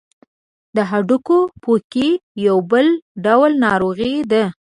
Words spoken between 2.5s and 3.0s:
بل